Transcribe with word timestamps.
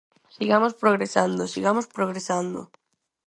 Sigamos 0.37 0.73
progresando, 0.83 1.41
sigamos 1.55 1.85
progresando. 1.95 2.59